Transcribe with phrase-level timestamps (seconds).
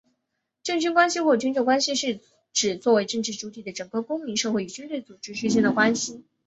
[0.63, 2.19] 政军关系或军政关系是
[2.53, 6.23] 指作为政治主体的整个公民社会与军队组织之间的关系。